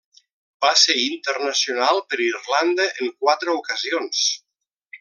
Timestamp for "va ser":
0.65-0.95